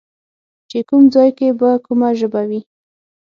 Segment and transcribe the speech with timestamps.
[0.69, 2.61] چې کوم ځای کې به کومه ژبه وي